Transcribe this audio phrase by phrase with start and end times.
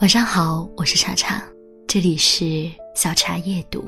[0.00, 1.42] 晚上好，我是茶茶，
[1.88, 3.84] 这里是小茶夜读。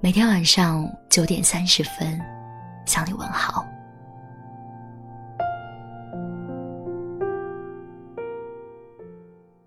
[0.00, 2.20] 每天晚上九点三十分
[2.86, 3.64] 向你问好。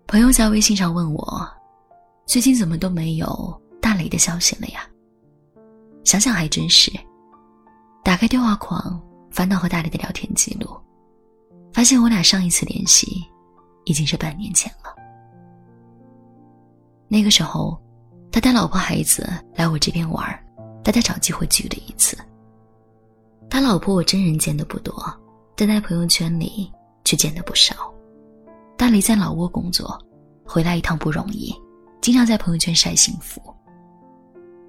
[0.06, 1.48] 朋友在微信上问我，
[2.26, 4.86] 最近怎么都没有大雷的消息了呀？
[6.04, 6.92] 想想还真是，
[8.04, 10.68] 打开对话框，翻到和大雷的聊天记录，
[11.72, 13.24] 发现我俩上一次联系
[13.86, 14.94] 已经是半年前了。
[17.14, 17.80] 那个时候，
[18.32, 19.24] 他带老婆孩子
[19.54, 20.26] 来我这边玩，
[20.82, 22.18] 大家找机会聚了一次。
[23.48, 24.92] 他老婆我真人见的不多，
[25.54, 26.68] 但在朋友圈里
[27.04, 27.94] 却见的不少。
[28.76, 29.96] 大雷在老挝工作，
[30.44, 31.54] 回来一趟不容易，
[32.00, 33.40] 经常在朋友圈晒幸福。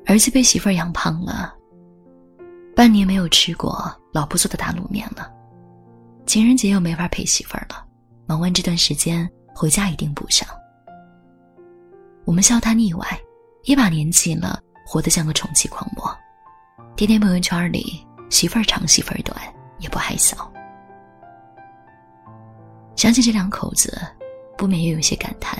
[0.05, 1.51] 儿子被媳妇儿养胖了，
[2.75, 5.33] 半年没有吃过老婆做的大卤面了。
[6.27, 7.83] 情人节又没法陪媳妇儿了，
[8.27, 10.47] 忙完这段时间回家一定补上。
[12.25, 13.07] 我们笑他腻歪，
[13.63, 16.13] 一把年纪了，活得像个宠妻狂魔，
[16.95, 19.39] 天天朋友圈里媳妇儿长媳妇儿短，
[19.77, 20.35] 也不害臊。
[22.95, 24.01] 想起这两口子，
[24.57, 25.57] 不免又有些感叹，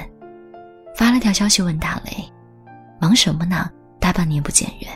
[0.96, 2.12] 发了条消息问大雷
[3.00, 3.70] ：“忙什么呢？
[4.00, 4.90] 大半年不见人。”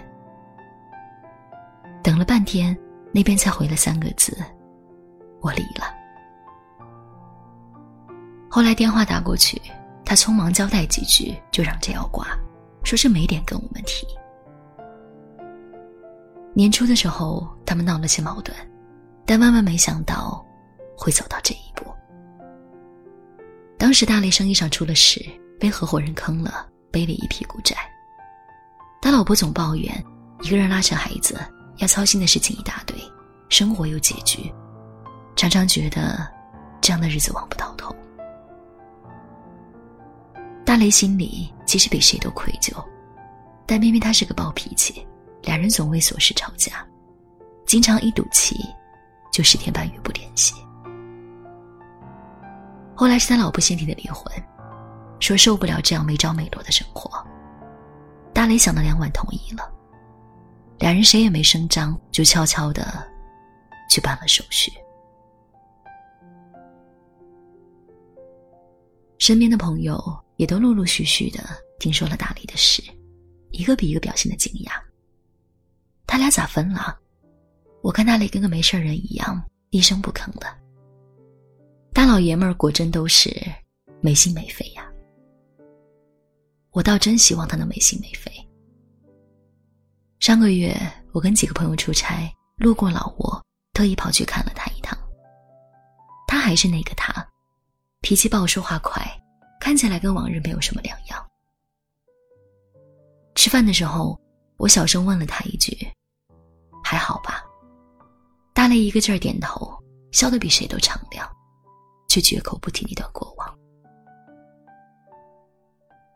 [2.02, 2.76] 等了半天，
[3.12, 4.36] 那边才回了三个字
[5.42, 5.86] ：“我离了。”
[8.50, 9.62] 后来电话打过去。
[10.10, 12.36] 他匆忙交代几句，就让这要挂，
[12.84, 14.08] 说是没脸跟我们提。
[16.52, 18.52] 年初的时候，他们闹了些矛盾，
[19.24, 20.44] 但万万没想到
[20.98, 21.86] 会走到这一步。
[23.78, 25.24] 当时大雷生意上出了事，
[25.60, 27.76] 被合伙人坑了，背了一屁股债。
[29.04, 30.04] 他老婆总抱怨，
[30.42, 31.40] 一个人拉扯孩子，
[31.78, 32.98] 要操心的事情一大堆，
[33.48, 34.52] 生活又拮据，
[35.36, 36.28] 常常觉得
[36.82, 37.96] 这样的日子望不到头。
[40.70, 42.72] 大雷心里其实比谁都愧疚，
[43.66, 45.04] 但偏偏他是个暴脾气，
[45.42, 46.88] 两人总为琐事吵架，
[47.66, 48.56] 经常一赌气
[49.32, 50.54] 就十天半月不联系。
[52.96, 54.32] 后来是他老婆先提的离婚，
[55.20, 57.10] 说受不了这样没着没落的生活。
[58.32, 59.68] 大雷想了两晚同意了，
[60.78, 63.04] 两人谁也没声张，就悄悄的
[63.90, 64.72] 去办了手续。
[69.18, 70.00] 身边的朋友。
[70.40, 71.44] 也都陆陆续续的
[71.80, 72.82] 听说了大雷的事，
[73.52, 74.72] 一个比一个表现的惊讶。
[76.08, 76.98] 他俩咋分了？
[77.82, 80.48] 我看大雷跟个没事人一样，一声不吭的。
[81.92, 83.30] 大老爷们儿果真都是
[84.00, 84.90] 没心没肺呀。
[86.72, 88.32] 我倒真希望他能没心没肺。
[90.22, 90.74] 上个月
[91.12, 93.42] 我跟几个朋友出差，路过老挝，
[93.74, 94.98] 特意跑去看了他一趟。
[96.30, 97.14] 他还是那个他，
[98.00, 99.06] 脾气暴，说话快。
[99.60, 101.26] 看起来跟往日没有什么两样。
[103.36, 104.20] 吃饭的时候，
[104.58, 105.78] 我小声问了他一句
[106.84, 107.44] ：“还好吧？”
[108.54, 109.72] 大雷一个劲儿点头，
[110.12, 111.30] 笑得比谁都敞亮，
[112.10, 113.58] 却绝口不提那段过往。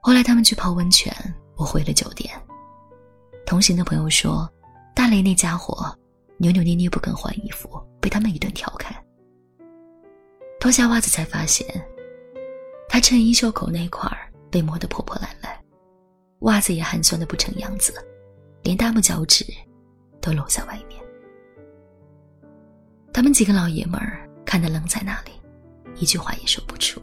[0.02, 1.14] 后来他们去泡温泉，
[1.56, 2.30] 我回了酒店。
[3.46, 4.52] 同行的朋友说，
[4.94, 5.98] 大雷那家伙
[6.38, 8.94] 扭扭捏捏不肯换衣服，被他们一顿调侃。
[10.60, 11.66] 脱下袜子才发现。
[12.94, 15.52] 他衬衣袖口那块儿被磨得破破烂烂，
[16.42, 17.92] 袜子也寒酸的不成样子，
[18.62, 19.44] 连大拇脚趾
[20.22, 21.04] 都露在外面。
[23.12, 25.32] 他们几个老爷们儿看得愣在那里，
[25.96, 27.02] 一句话也说不出。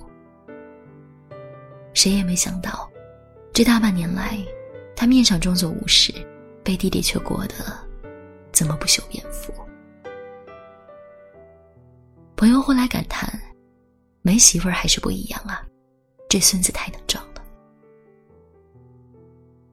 [1.92, 2.88] 谁也没想到，
[3.52, 4.38] 这大半年来，
[4.94, 6.14] 他面上装作无事，
[6.62, 7.76] 背地里却过得
[8.52, 9.52] 怎么不修边幅。
[12.36, 13.28] 朋友后来感叹
[14.22, 15.66] ：“没媳妇儿还是不一样啊。”
[16.30, 17.42] 这孙子太能装了，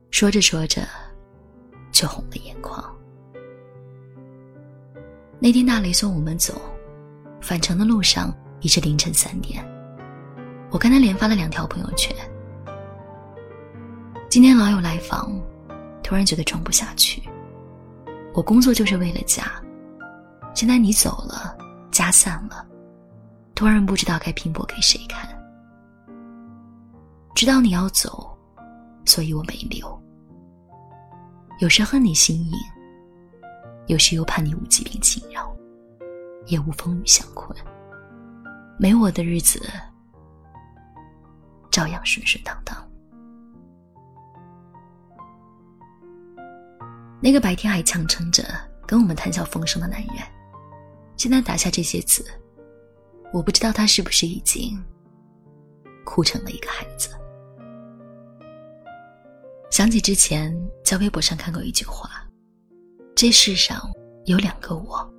[0.09, 0.81] 说着说着，
[1.91, 2.83] 就红了眼眶。
[5.37, 6.59] 那天大雷送我们走，
[7.39, 9.63] 返程的路上已是凌晨三点。
[10.71, 12.11] 我看他连发了两条朋友圈。
[14.27, 15.39] 今天老友来访，
[16.01, 17.21] 突然觉得装不下去。
[18.33, 19.43] 我工作就是为了家，
[20.55, 21.55] 现在你走了，
[21.91, 22.67] 家散了，
[23.53, 25.36] 突然不知道该拼搏给谁看。
[27.37, 28.35] 知道你要走，
[29.05, 29.87] 所以我没留。
[31.59, 32.51] 有时恨你心硬，
[33.85, 35.55] 有时又怕你无疾病侵扰，
[36.47, 37.55] 也无风雨相困。
[38.79, 39.61] 没我的日子，
[41.69, 42.75] 照样顺顺当当。
[47.21, 48.43] 那个白天还强撑着
[48.87, 50.15] 跟我们谈笑风生的男人，
[51.17, 52.25] 现在打下这些字，
[53.31, 54.83] 我不知道他是不是已经。
[56.03, 57.09] 哭成了一个孩子。
[59.69, 62.09] 想起之前在微博上看过一句话
[63.15, 63.81] ：“这世上
[64.25, 65.13] 有两个我，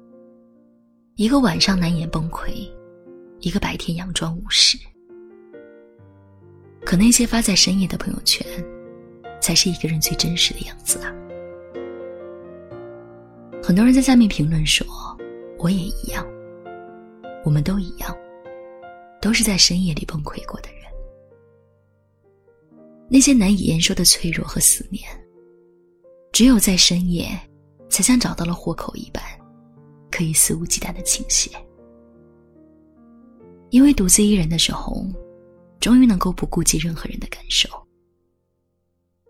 [1.17, 2.69] 一个晚上难掩崩溃，
[3.41, 4.79] 一个白天佯装无事。”
[6.85, 8.47] 可那些发在深夜的朋友圈，
[9.41, 11.13] 才是一个人最真实的样子啊！
[13.63, 14.87] 很多人在下面评论说
[15.61, 16.27] ：“我也一样，
[17.45, 18.17] 我们都一样，
[19.21, 20.78] 都是在深夜里崩溃过的人。”
[23.11, 25.03] 那些难以言说的脆弱和思念，
[26.31, 27.29] 只有在深夜，
[27.89, 29.23] 才像找到了活口一般，
[30.11, 31.51] 可以肆无忌惮的倾泻。
[33.71, 35.07] 因为独自一人的时候，
[35.81, 37.69] 终于能够不顾及任何人的感受。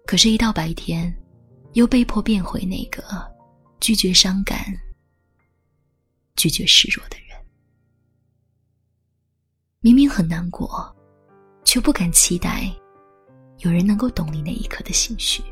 [0.06, 1.12] 可是，一到白天，
[1.74, 3.02] 又被迫变回那个
[3.78, 4.58] 拒绝伤感、
[6.34, 7.38] 拒绝示弱的人。
[9.80, 10.96] 明明很难过，
[11.64, 12.72] 却不敢期待。
[13.58, 15.42] 有人能够懂你那一刻的心绪。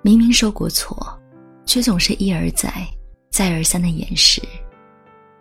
[0.00, 1.20] 明明受过错，
[1.64, 2.72] 却总是一而再、
[3.30, 4.42] 再而三的掩饰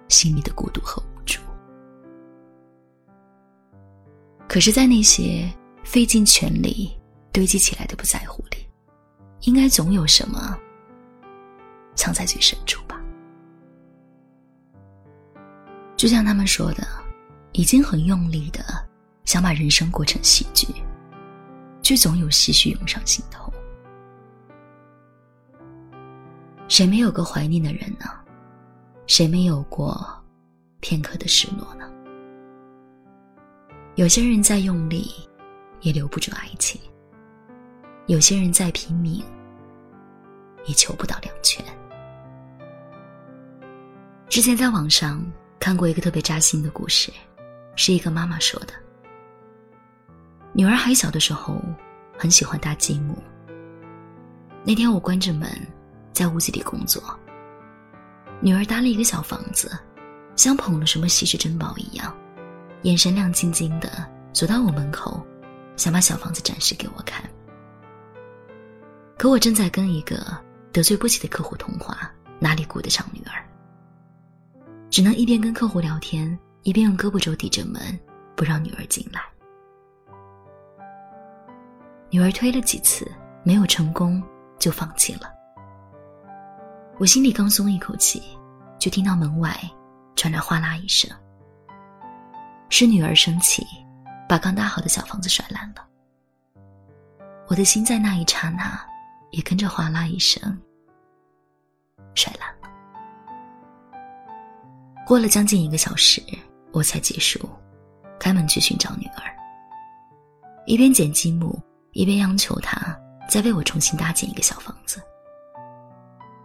[0.07, 1.39] 心里的孤独和无助。
[4.47, 5.51] 可是，在那些
[5.83, 6.91] 费尽全力
[7.31, 8.67] 堆积起来的不在乎里，
[9.41, 10.57] 应该总有什么
[11.95, 13.01] 藏在最深处吧？
[15.95, 16.85] 就像他们说的，
[17.53, 18.63] 已经很用力的。
[19.25, 20.67] 想把人生过成喜剧，
[21.81, 23.51] 却总有唏嘘涌上心头。
[26.67, 28.05] 谁没有个怀念的人呢？
[29.07, 29.99] 谁没有过
[30.79, 31.91] 片刻的失落呢？
[33.95, 35.11] 有些人再用力，
[35.81, 36.79] 也留不住爱情；
[38.07, 39.21] 有些人再拼命，
[40.65, 41.63] 也求不到两全。
[44.29, 45.21] 之前在网上
[45.59, 47.11] 看过一个特别扎心的故事，
[47.75, 48.73] 是一个妈妈说的。
[50.53, 51.61] 女儿还小的时候，
[52.17, 53.17] 很喜欢搭积木。
[54.63, 55.49] 那天我关着门，
[56.11, 57.01] 在屋子里工作。
[58.41, 59.71] 女儿搭了一个小房子，
[60.35, 62.15] 像捧了什么稀世珍宝一样，
[62.83, 63.89] 眼神亮晶晶的
[64.33, 65.25] 走到我门口，
[65.77, 67.23] 想把小房子展示给我看。
[69.17, 70.17] 可我正在跟一个
[70.71, 73.41] 得罪不起的客户通话，哪里顾得上女儿？
[74.89, 77.97] 只能一边跟客户聊天，一边用胳膊肘抵着门，
[78.35, 79.21] 不让女儿进来。
[82.11, 83.09] 女儿推了几次
[83.41, 84.21] 没有成功，
[84.59, 85.31] 就放弃了。
[86.99, 88.21] 我心里刚松一口气，
[88.77, 89.57] 就听到门外
[90.13, 91.09] 传来哗啦一声，
[92.67, 93.65] 是女儿生气，
[94.27, 95.87] 把刚搭好的小房子摔烂了。
[97.47, 98.77] 我的心在那一刹那
[99.31, 100.41] 也跟着哗啦一声
[102.13, 102.69] 摔烂了。
[105.07, 106.21] 过了将近一个小时，
[106.73, 107.49] 我才结束，
[108.19, 109.23] 开门去寻找女儿，
[110.65, 111.57] 一边捡积木。
[111.93, 112.97] 一边央求他
[113.29, 115.01] 再为我重新搭建一个小房子，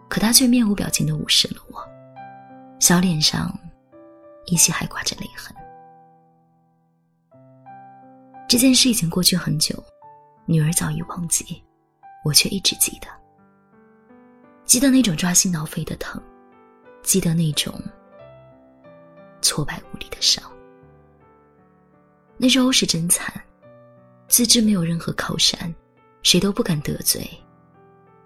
[0.08, 1.80] 可他却面无表情的无视了我，
[2.80, 3.56] 小脸上
[4.46, 5.54] 依稀还挂着泪痕。
[8.48, 9.82] 这件事已经过去很久，
[10.46, 11.62] 女儿早已忘记，
[12.24, 13.08] 我却一直记得。
[14.64, 16.20] 记得那种抓心挠肺的疼，
[17.02, 17.72] 记得那种
[19.42, 20.42] 挫败无力的伤。
[22.36, 23.32] 那时候是真惨。
[24.28, 25.72] 自知没有任何靠山，
[26.22, 27.28] 谁都不敢得罪，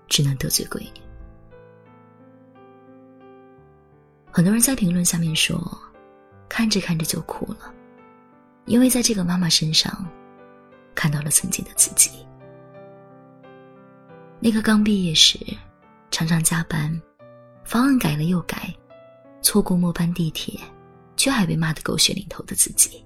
[0.08, 1.00] 只能得罪闺女。
[4.32, 5.60] 很多人在评论下面说
[6.48, 7.74] ：“看着看着就哭了，
[8.64, 10.06] 因为在这个妈妈身上
[10.94, 12.26] 看到了曾经的自己。
[14.38, 15.38] 那个刚毕业时
[16.10, 16.98] 常常加班，
[17.64, 18.74] 方案改了又改，
[19.42, 20.58] 错过末班地铁，
[21.16, 23.04] 却还被骂得狗血淋头的自己。”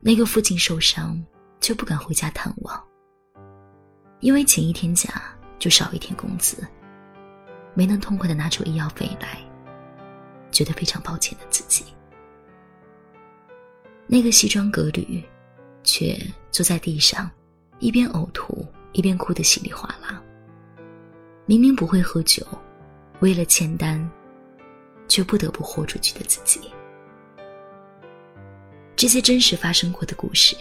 [0.00, 1.20] 那个父亲受伤，
[1.60, 2.82] 却不敢回家探望，
[4.20, 5.22] 因为请一天假
[5.58, 6.64] 就少一天工资，
[7.74, 9.38] 没能痛快的拿出医药费来，
[10.52, 11.84] 觉得非常抱歉的自己。
[14.06, 15.22] 那个西装革履，
[15.82, 16.16] 却
[16.52, 17.28] 坐在地上，
[17.80, 20.22] 一边呕吐一边哭得稀里哗啦。
[21.46, 22.46] 明明不会喝酒，
[23.20, 24.08] 为了签单，
[25.08, 26.70] 却不得不豁出去的自己。
[28.96, 30.56] 这些真实发生过的故事，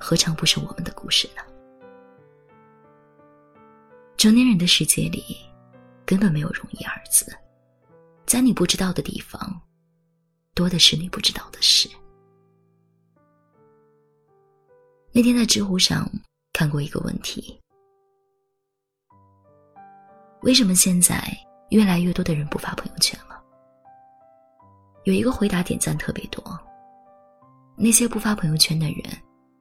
[0.00, 1.42] 何尝不是我们的故事呢？
[4.16, 5.36] 成年人的世界里，
[6.06, 7.26] 根本没有容易二字，
[8.24, 9.60] 在你不知道的地方，
[10.54, 11.86] 多的是你不知道的事。
[15.12, 16.10] 那天在知乎上
[16.54, 17.60] 看过一个问题：
[20.40, 21.22] 为什么现在
[21.68, 23.38] 越来越多的人不发朋友圈了？
[25.04, 26.42] 有一个回答点赞特别多。
[27.76, 29.04] 那些不发朋友圈的人，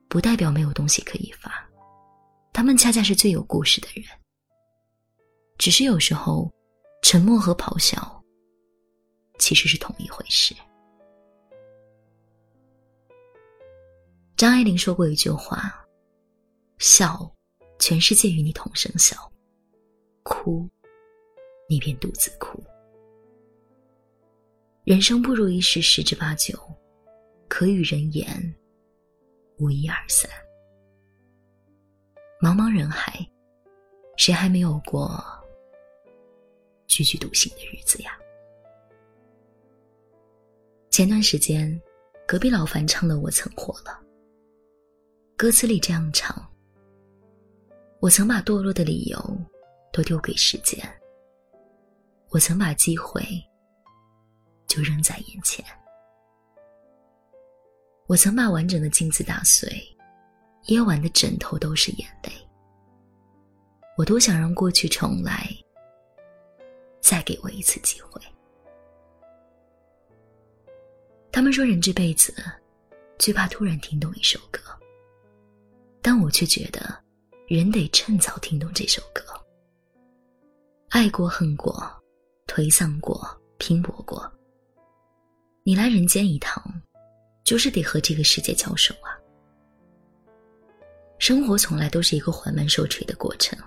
[0.07, 1.51] 不代表没有东西可以发，
[2.53, 4.05] 他们恰恰是最有故事的人。
[5.57, 6.51] 只是有时候，
[7.01, 8.23] 沉默和咆哮
[9.39, 10.55] 其实是同一回事。
[14.35, 15.85] 张爱玲说过一句话
[16.79, 17.31] ：“笑，
[17.79, 19.15] 全世界与你同声笑；
[20.23, 20.67] 哭，
[21.69, 22.63] 你便独自哭。”
[24.83, 26.57] 人生不如意事十之八九，
[27.53, 28.55] 可与人言，
[29.57, 30.31] 无一二三。
[32.41, 33.13] 茫茫人海，
[34.15, 35.21] 谁还没有过
[36.87, 38.17] 踽踽独行的日子呀？
[40.91, 41.77] 前段时间，
[42.25, 43.91] 隔壁老樊唱的《我曾火了》，
[45.35, 46.33] 歌词里这样唱
[47.99, 49.37] ：“我曾把堕落的理由
[49.91, 50.79] 都丢给时间，
[52.29, 53.21] 我曾把机会。”
[54.67, 55.65] 就扔在眼前。
[58.11, 59.71] 我曾把完整的镜子打碎，
[60.65, 62.29] 夜晚的枕头都是眼泪。
[63.97, 65.47] 我多想让过去重来，
[66.99, 68.21] 再给我一次机会。
[71.31, 72.35] 他们说人这辈子
[73.17, 74.59] 最怕突然听懂一首歌，
[76.01, 76.93] 但我却觉得
[77.47, 79.23] 人得趁早听懂这首歌。
[80.89, 81.81] 爱过、恨过、
[82.45, 83.25] 颓丧过、
[83.57, 84.29] 拼搏过。
[85.63, 86.61] 你来人间一趟，
[87.43, 89.17] 就是得和这个世界交手啊！
[91.17, 93.57] 生活从来都是一个缓慢受锤的过程，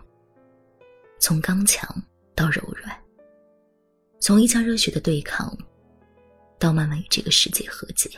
[1.19, 1.88] 从刚强
[2.35, 2.97] 到柔软，
[4.21, 5.57] 从一腔热血的对抗，
[6.59, 8.11] 到慢慢与这个世界和解。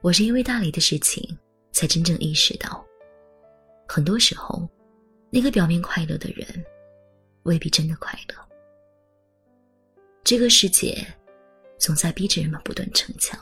[0.00, 1.38] 我是因为大理的事情，
[1.72, 2.84] 才真正意识到，
[3.86, 4.68] 很多时候，
[5.30, 6.46] 那个表面快乐的人，
[7.42, 8.34] 未必真的快乐。
[10.22, 11.06] 这个世界。
[11.84, 13.38] 总在逼着人们不断逞强，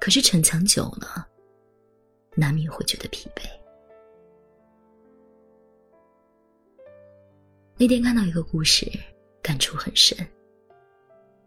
[0.00, 1.24] 可是逞强久了，
[2.34, 3.42] 难免会觉得疲惫。
[7.76, 8.90] 那天看到一个故事，
[9.40, 10.18] 感触很深。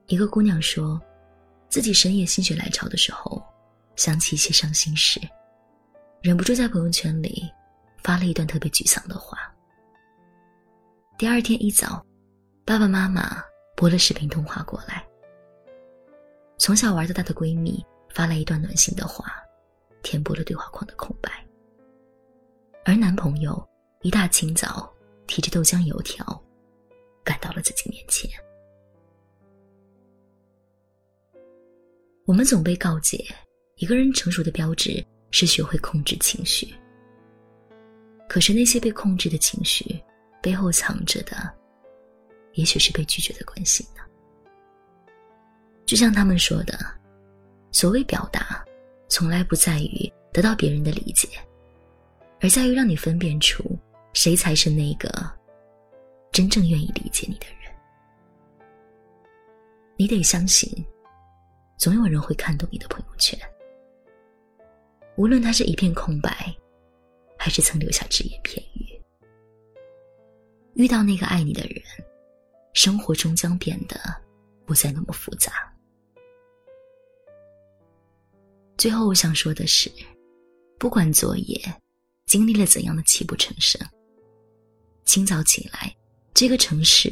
[0.06, 0.98] 一个姑娘说，
[1.68, 3.44] 自己深夜心血来潮的时候，
[3.98, 5.20] 想起一些伤心事，
[6.22, 7.44] 忍不住在朋友圈里
[8.02, 9.54] 发了一段特别沮丧的话。
[11.18, 12.02] 第二天一早，
[12.64, 13.44] 爸爸妈妈
[13.76, 15.06] 拨了视频通话过来。
[16.64, 19.26] 从小玩到大的闺蜜发来一段暖心的话，
[20.02, 21.30] 填补了对话框的空白。
[22.86, 23.62] 而男朋友
[24.02, 24.90] 一大清早
[25.28, 26.26] 提着豆浆油条，
[27.22, 28.32] 赶到了自己面前。
[32.24, 33.22] 我们总被告诫，
[33.76, 36.74] 一个人成熟的标志是学会控制情绪。
[38.30, 40.02] 可是那些被控制的情绪，
[40.42, 41.36] 背后藏着的，
[42.54, 44.02] 也许是被拒绝的关心呢？
[45.86, 46.78] 就像他们说的，
[47.72, 48.64] 所谓表达，
[49.10, 51.28] 从来不在于得到别人的理解，
[52.42, 53.78] 而在于让你分辨出
[54.14, 55.10] 谁才是那个
[56.32, 57.72] 真正愿意理解你的人。
[59.96, 60.70] 你得相信，
[61.78, 63.38] 总有人会看懂你的朋友圈，
[65.16, 66.56] 无论他是一片空白，
[67.38, 69.02] 还是曾留下只言片语。
[70.76, 71.84] 遇到那个爱你的人，
[72.74, 73.96] 生活终将变得
[74.66, 75.72] 不再那么复杂。
[78.78, 79.92] 最后，我想说的是，
[80.78, 81.58] 不管昨夜
[82.26, 83.80] 经历了怎样的泣不成声，
[85.06, 85.96] 清早起来，
[86.34, 87.10] 这个城市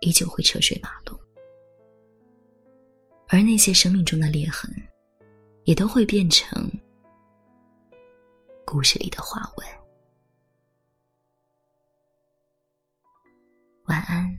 [0.00, 1.18] 依旧会车水马龙，
[3.28, 4.70] 而那些生命中的裂痕，
[5.64, 6.70] 也都会变成
[8.64, 9.66] 故事里的花纹。
[13.86, 14.38] 晚安，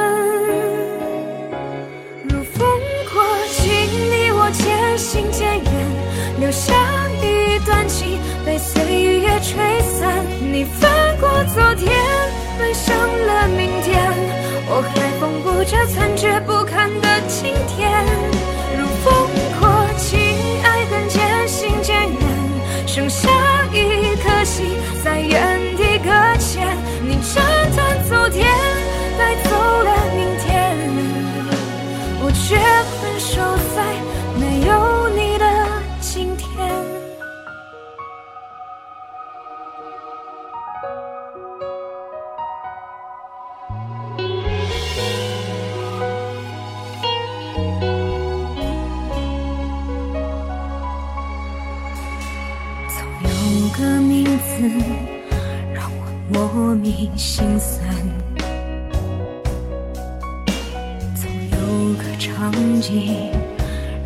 [6.51, 6.73] 留下
[7.23, 8.83] 一段情被岁
[9.21, 10.21] 月吹散。
[10.41, 11.89] 你翻过昨天，
[12.59, 13.97] 奔向了明天，
[14.67, 18.10] 我还缝补着残缺不堪的今天。
[57.15, 57.79] 心酸，
[61.15, 61.57] 总有
[61.95, 62.51] 个场
[62.81, 63.29] 景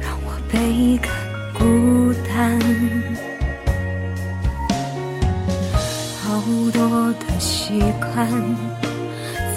[0.01, 1.11] 让我倍感
[1.53, 2.59] 孤单。
[6.21, 6.41] 好
[6.73, 8.27] 多的习惯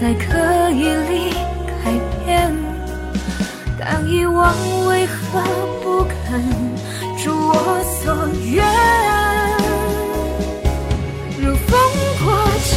[0.00, 1.34] 在刻意里
[1.66, 1.92] 改
[2.24, 2.54] 变，
[3.78, 4.54] 但遗忘
[4.86, 5.40] 为何
[5.82, 6.42] 不肯
[7.24, 7.52] 如我
[8.04, 8.14] 所
[8.44, 8.64] 愿？
[11.40, 11.78] 如风
[12.22, 12.26] 过
[12.62, 12.76] 境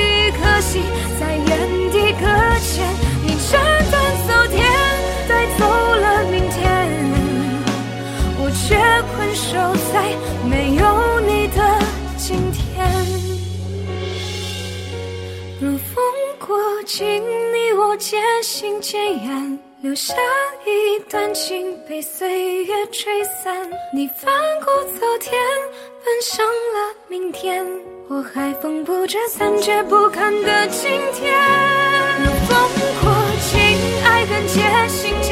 [16.93, 20.13] 请，你我渐行渐远，留下
[20.65, 23.65] 一段情被岁月吹散。
[23.93, 25.33] 你翻过昨天，
[26.03, 27.65] 奔向了明天，
[28.09, 31.33] 我还缝补着残缺不堪的今天。
[32.19, 33.57] 如风过境，
[34.03, 35.30] 爱恨渐行渐